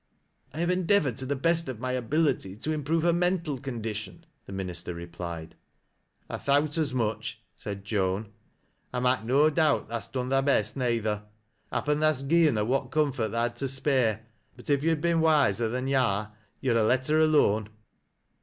"I 0.51 0.57
have 0.61 0.71
endeavored 0.71 1.15
to 1.17 1.27
the 1.27 1.35
best 1.35 1.69
of 1.69 1.79
my 1.79 1.91
ability 1.91 2.55
to 2.57 2.71
impj 2.71 2.85
ovc 2.85 3.01
her 3.03 3.13
mental 3.13 3.59
condition," 3.59 4.25
the 4.47 4.51
minister 4.51 4.95
replied." 4.95 5.53
I 6.27 6.37
thowt 6.37 6.79
as 6.79 6.91
much," 6.91 7.39
said 7.55 7.85
Joan;" 7.85 8.31
I 8.95 8.99
mak' 8.99 9.23
no 9.23 9.51
doubt 9.51 9.89
tha'st 9.89 10.13
done 10.13 10.29
thy 10.29 10.41
best, 10.41 10.75
neyther. 10.75 11.21
Happen 11.71 11.99
tha'st 11.99 12.27
gi'en 12.27 12.55
her 12.57 12.65
what 12.65 12.89
comfort 12.89 13.27
tha 13.29 13.41
had 13.41 13.55
to 13.57 13.67
spare, 13.67 14.25
but 14.55 14.71
if 14.71 14.81
yo'd 14.81 15.01
been 15.01 15.21
wiser 15.21 15.69
than 15.69 15.87
yo' 15.87 15.99
are 15.99 16.33
yo'd 16.61 16.77
ha' 16.77 16.81
let 16.87 17.05
her 17.05 17.19
alone. 17.19 17.69